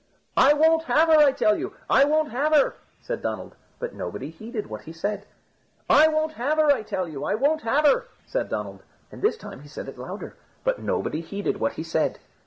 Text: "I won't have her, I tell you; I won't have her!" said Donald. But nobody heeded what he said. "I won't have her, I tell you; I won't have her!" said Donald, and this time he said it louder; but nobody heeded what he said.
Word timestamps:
"I 0.35 0.53
won't 0.53 0.85
have 0.85 1.09
her, 1.09 1.17
I 1.19 1.31
tell 1.31 1.55
you; 1.59 1.75
I 1.87 2.05
won't 2.05 2.31
have 2.31 2.55
her!" 2.55 2.73
said 3.03 3.21
Donald. 3.21 3.55
But 3.77 3.93
nobody 3.93 4.31
heeded 4.31 4.65
what 4.65 4.81
he 4.85 4.93
said. 4.93 5.27
"I 5.87 6.07
won't 6.07 6.33
have 6.33 6.57
her, 6.57 6.71
I 6.71 6.81
tell 6.81 7.07
you; 7.07 7.23
I 7.23 7.35
won't 7.35 7.61
have 7.61 7.85
her!" 7.85 8.05
said 8.25 8.49
Donald, 8.49 8.81
and 9.11 9.21
this 9.21 9.37
time 9.37 9.59
he 9.61 9.67
said 9.67 9.87
it 9.87 9.99
louder; 9.99 10.35
but 10.63 10.79
nobody 10.81 11.21
heeded 11.21 11.59
what 11.59 11.73
he 11.73 11.83
said. 11.83 12.17